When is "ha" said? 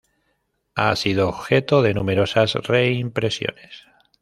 0.73-0.95